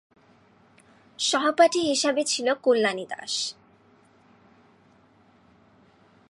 [1.19, 3.33] সহপাঠী হিসাবে ছিল কল্যাণী দাস।